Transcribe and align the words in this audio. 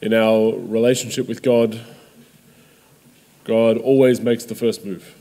in 0.00 0.14
our 0.14 0.54
relationship 0.56 1.26
with 1.26 1.42
God, 1.42 1.80
God 3.44 3.78
always 3.78 4.20
makes 4.20 4.44
the 4.44 4.54
first 4.54 4.84
move. 4.84 5.14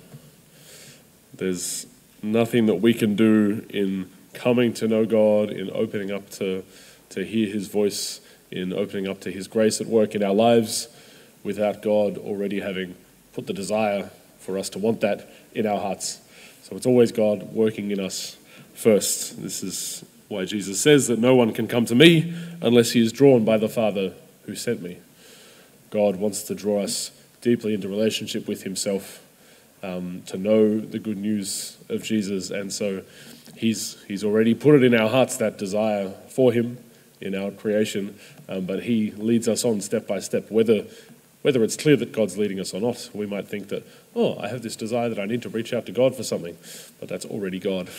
There's 1.34 1.88
nothing 2.22 2.66
that 2.68 2.76
we 2.76 2.94
can 2.94 3.16
do 3.16 3.66
in 3.70 4.10
coming 4.34 4.74
to 4.74 4.88
know 4.88 5.06
God, 5.06 5.50
in 5.50 5.72
opening 5.72 6.12
up 6.12 6.30
to, 6.32 6.64
to 7.10 7.24
hear 7.24 7.48
His 7.52 7.68
voice, 7.68 8.22
in 8.52 8.74
opening 8.74 9.08
up 9.08 9.20
to 9.22 9.32
His 9.32 9.48
grace 9.48 9.82
at 9.82 9.88
work 9.88 10.14
in 10.14 10.24
our 10.24 10.34
lives, 10.34 10.88
without 11.44 11.82
God 11.82 12.18
already 12.18 12.60
having 12.60 12.96
put 13.34 13.48
the 13.48 13.54
desire 13.54 14.12
for 14.40 14.58
us 14.58 14.70
to 14.70 14.80
want 14.80 15.02
that 15.02 15.30
in 15.54 15.66
our 15.66 15.80
hearts. 15.80 16.20
So 16.64 16.76
it's 16.76 16.86
always 16.86 17.12
God 17.12 17.54
working 17.54 17.92
in 17.92 18.00
us 18.00 18.38
first. 18.74 19.42
This 19.42 19.64
is 19.64 20.04
why 20.28 20.46
Jesus 20.46 20.80
says 20.80 21.08
that 21.08 21.20
no 21.20 21.36
one 21.36 21.54
can 21.54 21.68
come 21.68 21.86
to 21.86 21.96
me 21.96 22.34
unless 22.62 22.92
he 22.92 23.02
is 23.02 23.14
drawn 23.14 23.46
by 23.46 23.58
the 23.58 23.70
Father 23.70 24.14
who 24.48 24.56
sent 24.56 24.82
me. 24.82 24.98
God 25.92 26.16
wants 26.16 26.42
to 26.44 26.56
draw 26.56 26.82
us 26.82 27.12
deeply 27.42 27.76
into 27.76 27.88
relationship 27.88 28.48
with 28.48 28.64
himself, 28.64 29.24
um, 29.84 30.24
to 30.26 30.38
know 30.38 30.80
the 30.80 30.98
good 30.98 31.18
news 31.18 31.78
of 31.90 32.02
Jesus. 32.02 32.50
And 32.50 32.74
so 32.74 33.04
he's, 33.56 34.04
he's 34.08 34.24
already 34.24 34.56
put 34.56 34.74
it 34.74 34.84
in 34.84 34.96
our 34.96 35.10
hearts, 35.10 35.38
that 35.38 35.60
desire 35.60 36.10
for 36.30 36.52
him 36.52 36.80
in 37.22 37.36
our 37.36 37.52
creation, 37.52 38.18
um, 38.50 38.66
but 38.66 38.84
he 38.84 39.12
leads 39.12 39.48
us 39.48 39.64
on 39.64 39.82
step 39.82 40.08
by 40.08 40.20
step, 40.20 40.50
whether 40.50 40.86
whether 41.44 41.64
it's 41.64 41.78
clear 41.78 41.96
that 41.96 42.12
God's 42.12 42.38
leading 42.38 42.60
us 42.60 42.74
or 42.74 42.82
not. 42.82 43.10
We 43.14 43.26
might 43.26 43.48
think 43.48 43.70
that, 43.70 43.88
oh, 44.14 44.38
I 44.38 44.50
have 44.50 44.64
this 44.64 44.76
desire 44.76 45.08
that 45.08 45.18
I 45.18 45.26
need 45.26 45.44
to 45.44 45.50
reach 45.50 45.72
out 45.72 45.86
to 45.86 45.94
God 45.94 46.14
for 46.14 46.24
something, 46.24 46.58
but 47.00 47.08
that's 47.08 47.26
already 47.26 47.58
God 47.58 47.90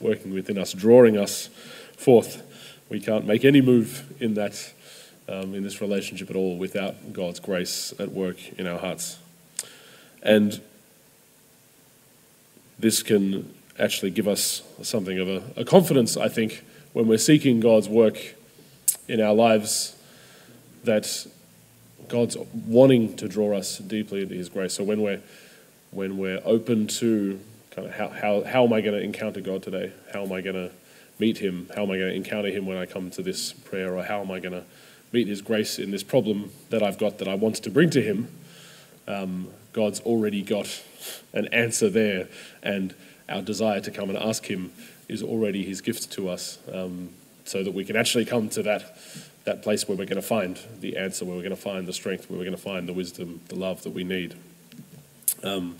working 0.00 0.34
within 0.34 0.58
us, 0.58 0.74
drawing 0.74 1.16
us 1.16 1.46
forth. 1.96 2.42
We 2.90 3.00
can't 3.00 3.26
make 3.26 3.44
any 3.44 3.62
move 3.62 4.12
in 4.20 4.34
that, 4.34 4.72
um, 5.30 5.54
in 5.54 5.62
this 5.62 5.80
relationship 5.80 6.28
at 6.28 6.36
all, 6.36 6.56
without 6.56 7.12
God's 7.12 7.40
grace 7.40 7.94
at 7.98 8.10
work 8.10 8.36
in 8.58 8.66
our 8.66 8.78
hearts. 8.78 9.18
And 10.22 10.60
this 12.78 13.02
can 13.02 13.54
actually 13.78 14.10
give 14.10 14.28
us 14.28 14.62
something 14.82 15.18
of 15.18 15.28
a, 15.28 15.42
a 15.56 15.64
confidence, 15.64 16.16
I 16.16 16.28
think, 16.28 16.64
when 16.92 17.06
we're 17.06 17.18
seeking 17.18 17.60
God's 17.60 17.88
work 17.88 18.18
in 19.08 19.20
our 19.20 19.34
lives 19.34 19.96
that 20.84 21.26
God's 22.08 22.36
wanting 22.66 23.16
to 23.16 23.28
draw 23.28 23.56
us 23.56 23.78
deeply 23.78 24.22
into 24.22 24.34
His 24.34 24.48
grace. 24.48 24.74
So 24.74 24.84
when 24.84 25.00
we're 25.00 25.20
when 25.92 26.18
we're 26.18 26.40
open 26.44 26.86
to 26.86 27.40
kind 27.70 27.88
of 27.88 27.94
how, 27.94 28.08
how, 28.08 28.42
how 28.44 28.64
am 28.64 28.72
I 28.72 28.80
going 28.80 28.94
to 28.94 29.02
encounter 29.02 29.40
God 29.40 29.62
today? 29.62 29.92
How 30.12 30.22
am 30.22 30.32
I 30.32 30.40
going 30.40 30.54
to 30.54 30.70
meet 31.18 31.38
Him? 31.38 31.68
How 31.74 31.82
am 31.82 31.90
I 31.90 31.98
going 31.98 32.10
to 32.10 32.14
encounter 32.14 32.48
Him 32.48 32.66
when 32.66 32.76
I 32.76 32.86
come 32.86 33.10
to 33.10 33.22
this 33.22 33.52
prayer? 33.52 33.96
Or 33.96 34.04
how 34.04 34.20
am 34.20 34.30
I 34.30 34.38
going 34.38 34.52
to 34.52 34.64
meet 35.12 35.28
His 35.28 35.42
grace 35.42 35.78
in 35.78 35.90
this 35.90 36.02
problem 36.02 36.50
that 36.70 36.82
I've 36.82 36.98
got 36.98 37.18
that 37.18 37.28
I 37.28 37.34
want 37.34 37.56
to 37.56 37.70
bring 37.70 37.90
to 37.90 38.02
Him? 38.02 38.28
Um, 39.06 39.48
God's 39.72 40.00
already 40.00 40.42
got 40.42 40.82
an 41.32 41.46
answer 41.48 41.88
there, 41.88 42.28
and 42.62 42.94
our 43.28 43.42
desire 43.42 43.80
to 43.80 43.90
come 43.90 44.08
and 44.10 44.18
ask 44.18 44.46
Him 44.46 44.72
is 45.08 45.22
already 45.22 45.64
His 45.64 45.80
gift 45.80 46.10
to 46.12 46.28
us, 46.28 46.58
um, 46.72 47.10
so 47.44 47.62
that 47.62 47.72
we 47.72 47.84
can 47.84 47.96
actually 47.96 48.24
come 48.24 48.48
to 48.50 48.62
that 48.62 48.96
that 49.44 49.62
place 49.62 49.88
where 49.88 49.96
we're 49.96 50.04
going 50.04 50.20
to 50.20 50.22
find 50.22 50.58
the 50.80 50.96
answer, 50.96 51.24
where 51.24 51.34
we're 51.34 51.42
going 51.42 51.50
to 51.50 51.60
find 51.60 51.86
the 51.86 51.92
strength, 51.92 52.28
where 52.28 52.38
we're 52.38 52.44
going 52.44 52.56
to 52.56 52.62
find 52.62 52.86
the 52.86 52.92
wisdom, 52.92 53.40
the 53.48 53.56
love 53.56 53.82
that 53.82 53.90
we 53.90 54.04
need. 54.04 54.34
Um, 55.42 55.76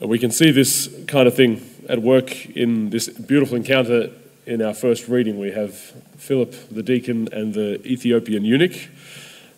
we 0.00 0.18
can 0.18 0.30
see 0.30 0.50
this 0.50 0.88
kind 1.06 1.26
of 1.26 1.34
thing 1.34 1.68
at 1.88 2.02
work 2.02 2.46
in 2.46 2.90
this 2.90 3.08
beautiful 3.08 3.56
encounter 3.56 4.10
in 4.48 4.62
our 4.62 4.72
first 4.72 5.08
reading. 5.08 5.38
We 5.38 5.52
have 5.52 5.74
Philip 6.16 6.54
the 6.70 6.82
deacon 6.82 7.28
and 7.32 7.52
the 7.52 7.86
Ethiopian 7.86 8.46
eunuch. 8.46 8.88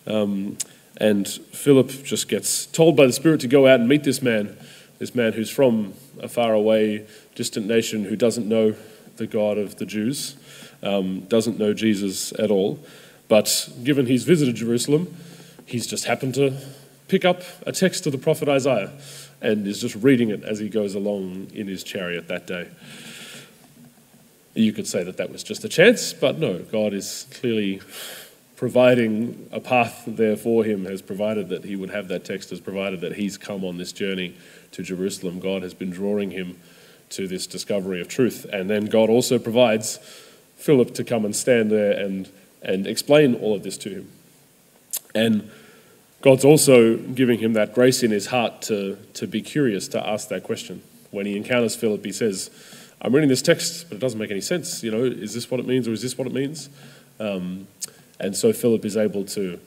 Um, 0.05 0.57
and 0.97 1.25
Philip 1.27 1.87
just 2.03 2.27
gets 2.27 2.65
told 2.65 2.97
by 2.97 3.07
the 3.07 3.13
Spirit 3.13 3.39
to 3.41 3.47
go 3.47 3.67
out 3.67 3.79
and 3.79 3.87
meet 3.87 4.03
this 4.03 4.21
man, 4.21 4.57
this 4.99 5.15
man 5.15 5.31
who's 5.31 5.49
from 5.49 5.93
a 6.19 6.27
far 6.27 6.53
away, 6.53 7.07
distant 7.35 7.67
nation 7.67 8.03
who 8.03 8.17
doesn't 8.17 8.47
know 8.47 8.75
the 9.15 9.27
God 9.27 9.57
of 9.57 9.77
the 9.77 9.85
Jews 9.85 10.35
um, 10.83 11.21
doesn't 11.21 11.57
know 11.57 11.73
Jesus 11.73 12.33
at 12.37 12.51
all. 12.51 12.77
But 13.29 13.69
given 13.83 14.07
he's 14.07 14.25
visited 14.25 14.55
Jerusalem, 14.55 15.15
he's 15.65 15.87
just 15.87 16.03
happened 16.03 16.35
to 16.35 16.57
pick 17.07 17.23
up 17.23 17.43
a 17.65 17.71
text 17.71 18.05
of 18.07 18.11
the 18.11 18.17
prophet 18.17 18.49
Isaiah 18.49 18.91
and 19.41 19.65
is 19.67 19.79
just 19.79 19.95
reading 19.95 20.29
it 20.29 20.43
as 20.43 20.59
he 20.59 20.67
goes 20.67 20.95
along 20.95 21.47
in 21.53 21.67
his 21.67 21.81
chariot 21.81 22.27
that 22.27 22.45
day. 22.45 22.67
You 24.53 24.73
could 24.73 24.87
say 24.87 25.03
that 25.03 25.17
that 25.17 25.31
was 25.31 25.43
just 25.43 25.63
a 25.63 25.69
chance, 25.69 26.13
but 26.13 26.37
no, 26.37 26.59
God 26.59 26.93
is 26.93 27.25
clearly 27.31 27.81
providing 28.57 29.49
a 29.51 29.59
path 29.59 30.03
there 30.05 30.35
for 30.35 30.63
him, 30.63 30.85
has 30.85 31.01
provided 31.01 31.49
that 31.49 31.63
he 31.63 31.75
would 31.75 31.89
have 31.89 32.07
that 32.09 32.23
text, 32.23 32.51
has 32.51 32.59
provided 32.59 33.01
that 33.01 33.15
he's 33.15 33.37
come 33.37 33.63
on 33.63 33.77
this 33.77 33.91
journey 33.91 34.35
to 34.71 34.83
Jerusalem. 34.83 35.39
God 35.39 35.63
has 35.63 35.73
been 35.73 35.89
drawing 35.89 36.31
him 36.31 36.59
to 37.09 37.27
this 37.27 37.47
discovery 37.47 38.01
of 38.01 38.07
truth. 38.07 38.45
And 38.51 38.69
then 38.69 38.85
God 38.85 39.09
also 39.09 39.39
provides 39.39 39.97
Philip 40.57 40.93
to 40.93 41.03
come 41.03 41.25
and 41.25 41.35
stand 41.35 41.71
there 41.71 41.93
and, 41.93 42.29
and 42.61 42.85
explain 42.85 43.35
all 43.35 43.55
of 43.55 43.63
this 43.63 43.77
to 43.79 43.89
him. 43.89 44.11
And 45.15 45.49
God's 46.21 46.45
also 46.45 46.97
giving 46.97 47.39
him 47.39 47.53
that 47.53 47.73
grace 47.73 48.03
in 48.03 48.11
his 48.11 48.27
heart 48.27 48.61
to, 48.63 48.97
to 49.15 49.27
be 49.27 49.41
curious, 49.41 49.87
to 49.87 50.07
ask 50.07 50.29
that 50.29 50.43
question. 50.43 50.83
When 51.09 51.25
he 51.25 51.35
encounters 51.35 51.75
Philip, 51.75 52.05
he 52.05 52.11
says, 52.11 52.51
I'm 53.01 53.13
reading 53.13 53.29
this 53.29 53.41
text, 53.41 53.89
but 53.89 53.95
it 53.95 53.99
doesn't 53.99 54.19
make 54.19 54.31
any 54.31 54.41
sense. 54.41 54.83
You 54.83 54.91
know, 54.91 55.03
is 55.03 55.33
this 55.33 55.49
what 55.49 55.59
it 55.59 55.65
means 55.65 55.87
or 55.87 55.93
is 55.93 56.01
this 56.01 56.17
what 56.17 56.27
it 56.27 56.33
means? 56.33 56.69
Um, 57.19 57.67
and 58.19 58.35
so 58.35 58.53
Philip 58.53 58.85
is 58.85 58.95
able 58.95 59.25
to 59.25 59.59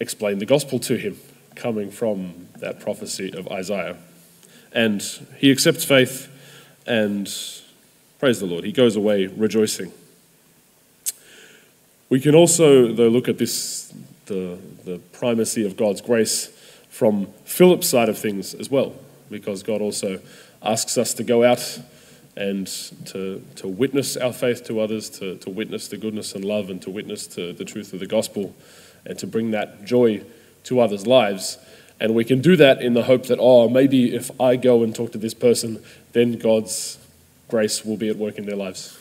explain 0.00 0.38
the 0.38 0.46
gospel 0.46 0.78
to 0.80 0.96
him, 0.96 1.16
coming 1.54 1.90
from 1.90 2.48
that 2.58 2.80
prophecy 2.80 3.32
of 3.32 3.46
Isaiah. 3.48 3.96
And 4.72 5.00
he 5.38 5.52
accepts 5.52 5.84
faith 5.84 6.28
and 6.86 7.28
Praise 8.24 8.40
the 8.40 8.46
Lord. 8.46 8.64
He 8.64 8.72
goes 8.72 8.96
away 8.96 9.26
rejoicing. 9.26 9.92
We 12.08 12.20
can 12.20 12.34
also, 12.34 12.90
though, 12.90 13.08
look 13.08 13.28
at 13.28 13.36
this, 13.36 13.92
the, 14.24 14.58
the 14.86 14.98
primacy 15.12 15.66
of 15.66 15.76
God's 15.76 16.00
grace 16.00 16.46
from 16.88 17.26
Philip's 17.44 17.86
side 17.86 18.08
of 18.08 18.16
things 18.16 18.54
as 18.54 18.70
well, 18.70 18.94
because 19.30 19.62
God 19.62 19.82
also 19.82 20.20
asks 20.62 20.96
us 20.96 21.12
to 21.14 21.22
go 21.22 21.44
out 21.44 21.80
and 22.36 22.66
to, 23.06 23.42
to 23.56 23.68
witness 23.68 24.16
our 24.16 24.32
faith 24.32 24.64
to 24.64 24.80
others, 24.80 25.08
to, 25.08 25.36
to 25.38 25.50
witness 25.50 25.88
the 25.88 25.96
goodness 25.96 26.34
and 26.34 26.44
love, 26.44 26.70
and 26.70 26.82
to 26.82 26.90
witness 26.90 27.26
to 27.28 27.52
the 27.52 27.64
truth 27.64 27.92
of 27.92 28.00
the 28.00 28.06
gospel, 28.06 28.54
and 29.06 29.18
to 29.18 29.26
bring 29.26 29.52
that 29.52 29.84
joy 29.84 30.24
to 30.64 30.80
others' 30.80 31.06
lives. 31.06 31.58
And 32.00 32.14
we 32.14 32.24
can 32.24 32.40
do 32.40 32.56
that 32.56 32.82
in 32.82 32.94
the 32.94 33.04
hope 33.04 33.26
that, 33.26 33.38
oh, 33.40 33.68
maybe 33.68 34.14
if 34.14 34.40
I 34.40 34.56
go 34.56 34.82
and 34.82 34.94
talk 34.94 35.12
to 35.12 35.18
this 35.18 35.34
person, 35.34 35.82
then 36.12 36.38
God's 36.38 36.98
grace 37.48 37.84
will 37.84 37.96
be 37.96 38.08
at 38.08 38.16
work 38.16 38.36
in 38.36 38.46
their 38.46 38.56
lives. 38.56 38.98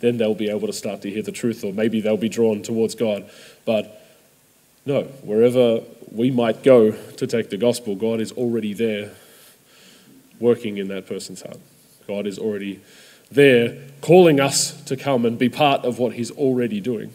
Then 0.00 0.16
they'll 0.16 0.34
be 0.34 0.50
able 0.50 0.66
to 0.66 0.72
start 0.72 1.02
to 1.02 1.10
hear 1.10 1.22
the 1.22 1.30
truth, 1.30 1.62
or 1.62 1.72
maybe 1.72 2.00
they'll 2.00 2.16
be 2.16 2.28
drawn 2.28 2.62
towards 2.62 2.96
God. 2.96 3.30
But 3.64 4.04
no, 4.84 5.02
wherever 5.22 5.82
we 6.10 6.32
might 6.32 6.64
go 6.64 6.90
to 6.90 7.26
take 7.26 7.50
the 7.50 7.56
gospel, 7.56 7.94
God 7.94 8.20
is 8.20 8.32
already 8.32 8.74
there 8.74 9.12
working 10.40 10.78
in 10.78 10.88
that 10.88 11.06
person's 11.06 11.42
heart. 11.42 11.60
God 12.12 12.26
is 12.26 12.38
already 12.38 12.80
there 13.30 13.78
calling 14.02 14.38
us 14.38 14.82
to 14.82 14.96
come 14.96 15.24
and 15.24 15.38
be 15.38 15.48
part 15.48 15.84
of 15.86 15.98
what 15.98 16.12
He's 16.12 16.30
already 16.32 16.78
doing. 16.78 17.14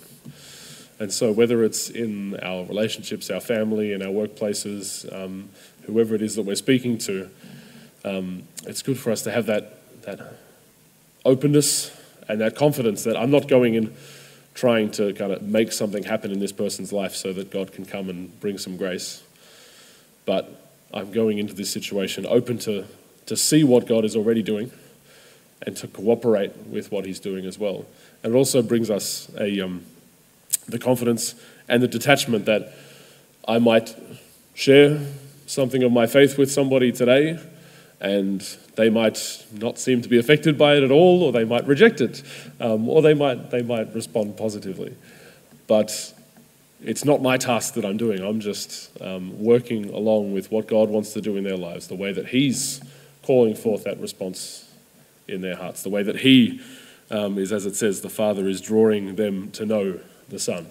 And 0.99 1.13
so, 1.13 1.31
whether 1.31 1.63
it's 1.63 1.89
in 1.89 2.39
our 2.39 2.65
relationships, 2.65 3.29
our 3.29 3.39
family, 3.39 3.93
in 3.93 4.01
our 4.01 4.09
workplaces, 4.09 5.05
um, 5.13 5.49
whoever 5.83 6.15
it 6.15 6.23
is 6.23 6.35
that 6.35 6.43
we're 6.43 6.55
speaking 6.55 6.97
to, 6.99 7.29
um, 8.03 8.43
it's 8.65 8.81
good 8.81 8.97
for 8.97 9.11
us 9.11 9.21
to 9.23 9.31
have 9.31 9.45
that, 9.45 10.01
that 10.01 10.19
openness 11.23 11.95
and 12.27 12.41
that 12.41 12.55
confidence 12.55 13.03
that 13.03 13.15
I'm 13.15 13.29
not 13.29 13.47
going 13.47 13.75
in 13.75 13.95
trying 14.55 14.89
to 14.89 15.13
kind 15.13 15.31
of 15.31 15.43
make 15.43 15.71
something 15.71 16.03
happen 16.03 16.31
in 16.31 16.39
this 16.39 16.51
person's 16.51 16.91
life 16.91 17.13
so 17.13 17.31
that 17.33 17.51
God 17.51 17.71
can 17.71 17.85
come 17.85 18.09
and 18.09 18.39
bring 18.39 18.57
some 18.57 18.75
grace. 18.75 19.21
But 20.25 20.49
I'm 20.91 21.11
going 21.11 21.37
into 21.37 21.53
this 21.53 21.69
situation 21.69 22.25
open 22.25 22.57
to, 22.59 22.85
to 23.27 23.37
see 23.37 23.63
what 23.63 23.85
God 23.85 24.03
is 24.03 24.15
already 24.15 24.41
doing 24.41 24.71
and 25.67 25.75
to 25.77 25.87
cooperate 25.87 26.55
with 26.67 26.91
what 26.91 27.05
He's 27.05 27.19
doing 27.19 27.45
as 27.45 27.59
well. 27.59 27.85
And 28.23 28.33
it 28.33 28.37
also 28.37 28.61
brings 28.63 28.89
us 28.89 29.29
a, 29.37 29.59
um, 29.59 29.83
the 30.67 30.79
confidence 30.79 31.35
and 31.67 31.83
the 31.83 31.87
detachment 31.87 32.45
that 32.45 32.73
I 33.47 33.59
might 33.59 33.93
share 34.55 34.99
something 35.45 35.83
of 35.83 35.91
my 35.91 36.07
faith 36.07 36.37
with 36.37 36.51
somebody 36.51 36.91
today 36.91 37.39
and 37.99 38.41
they 38.75 38.89
might 38.89 39.45
not 39.51 39.77
seem 39.77 40.01
to 40.01 40.09
be 40.09 40.17
affected 40.17 40.57
by 40.57 40.75
it 40.75 40.83
at 40.83 40.91
all, 40.91 41.23
or 41.23 41.31
they 41.31 41.43
might 41.43 41.65
reject 41.65 41.99
it, 41.99 42.21
um, 42.59 42.87
or 42.87 43.01
they 43.01 43.15
might, 43.15 43.49
they 43.49 43.63
might 43.63 43.93
respond 43.93 44.37
positively. 44.37 44.95
But 45.65 46.13
it's 46.83 47.03
not 47.03 47.23
my 47.23 47.37
task 47.37 47.73
that 47.73 47.83
I'm 47.83 47.97
doing. 47.97 48.23
I'm 48.23 48.39
just 48.39 48.91
um, 49.01 49.43
working 49.43 49.89
along 49.89 50.31
with 50.31 50.51
what 50.51 50.67
God 50.67 50.89
wants 50.89 51.13
to 51.13 51.21
do 51.21 51.37
in 51.37 51.43
their 51.43 51.57
lives, 51.57 51.87
the 51.87 51.95
way 51.95 52.13
that 52.13 52.27
He's 52.27 52.81
calling 53.23 53.55
forth 53.55 53.83
that 53.85 53.99
response 53.99 54.66
in 55.27 55.41
their 55.41 55.55
hearts, 55.55 55.83
the 55.83 55.89
way 55.89 56.03
that 56.03 56.17
He 56.17 56.61
um, 57.09 57.37
is, 57.37 57.51
as 57.51 57.65
it 57.65 57.75
says, 57.75 58.01
the 58.01 58.09
Father 58.09 58.47
is 58.47 58.61
drawing 58.61 59.15
them 59.15 59.51
to 59.51 59.65
know 59.65 59.99
the 60.29 60.39
Son. 60.39 60.67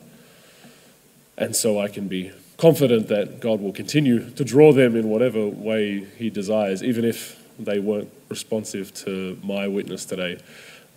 And 1.38 1.54
so 1.54 1.78
I 1.80 1.88
can 1.88 2.08
be 2.08 2.32
confident 2.56 3.08
that 3.08 3.40
God 3.40 3.60
will 3.60 3.72
continue 3.72 4.30
to 4.30 4.44
draw 4.44 4.72
them 4.72 4.96
in 4.96 5.08
whatever 5.08 5.46
way 5.46 6.00
He 6.16 6.30
desires, 6.30 6.82
even 6.82 7.04
if 7.04 7.42
they 7.58 7.78
weren't 7.78 8.10
responsive 8.28 8.92
to 8.94 9.38
my 9.42 9.68
witness 9.68 10.04
today, 10.04 10.38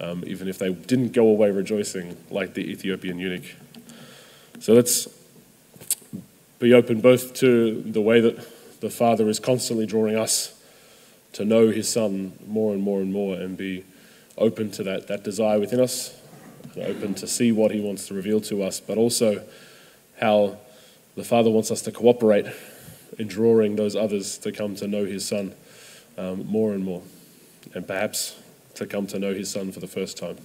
um, 0.01 0.23
even 0.25 0.47
if 0.47 0.57
they 0.57 0.73
didn't 0.73 1.13
go 1.13 1.27
away 1.27 1.51
rejoicing 1.51 2.17
like 2.29 2.53
the 2.53 2.69
Ethiopian 2.71 3.19
eunuch. 3.19 3.55
So 4.59 4.73
let's 4.73 5.07
be 6.59 6.73
open 6.73 6.99
both 6.99 7.33
to 7.35 7.81
the 7.81 8.01
way 8.01 8.19
that 8.19 8.37
the 8.81 8.89
Father 8.89 9.29
is 9.29 9.39
constantly 9.39 9.85
drawing 9.85 10.17
us 10.17 10.58
to 11.33 11.45
know 11.45 11.69
His 11.69 11.89
Son 11.89 12.33
more 12.47 12.73
and 12.73 12.81
more 12.81 13.01
and 13.01 13.11
more, 13.11 13.35
and 13.35 13.57
be 13.57 13.85
open 14.37 14.71
to 14.71 14.83
that, 14.83 15.07
that 15.07 15.23
desire 15.23 15.59
within 15.59 15.79
us, 15.79 16.19
and 16.75 16.83
open 16.83 17.13
to 17.15 17.27
see 17.27 17.51
what 17.51 17.71
He 17.71 17.81
wants 17.81 18.07
to 18.07 18.13
reveal 18.13 18.41
to 18.41 18.63
us, 18.63 18.79
but 18.79 18.97
also 18.97 19.43
how 20.19 20.57
the 21.15 21.23
Father 21.23 21.49
wants 21.49 21.71
us 21.71 21.81
to 21.83 21.91
cooperate 21.91 22.45
in 23.17 23.27
drawing 23.27 23.75
those 23.75 23.95
others 23.95 24.37
to 24.39 24.51
come 24.51 24.75
to 24.75 24.87
know 24.87 25.05
His 25.05 25.27
Son 25.27 25.53
um, 26.17 26.45
more 26.47 26.73
and 26.73 26.83
more, 26.83 27.01
and 27.73 27.85
perhaps 27.85 28.37
to 28.75 28.85
come 28.85 29.07
to 29.07 29.19
know 29.19 29.33
His 29.33 29.51
Son 29.51 29.71
for 29.71 29.79
the 29.79 29.87
first 29.87 30.17
time. 30.17 30.37